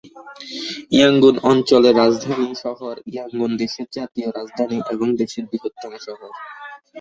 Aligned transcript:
Yangon 0.91 1.35
অঞ্চলের 1.43 1.95
রাজধানী 1.95 2.49
শহর 2.55 2.95
ইয়াঙ্গুন 3.07 3.51
দেশের 3.57 3.87
জাতীয় 3.91 4.29
রাজধানী 4.29 4.77
এবং 4.91 5.07
দেশের 5.15 5.43
বৃহত্তম 5.45 5.93
শহর। 5.99 6.29